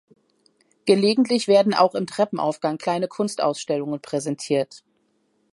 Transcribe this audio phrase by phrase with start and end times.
[0.87, 4.83] Gelegentlich werden auch im Treppenaufgang kleine Kunstausstellungen präsentiert.